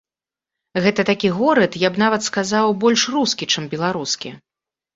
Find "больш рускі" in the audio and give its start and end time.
2.87-3.51